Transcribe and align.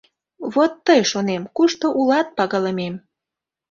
«Вот 0.53 0.71
тый,— 0.85 1.01
шонем,— 1.11 1.43
кушто 1.57 1.87
улат, 1.99 2.27
пагалымем! 2.37 2.95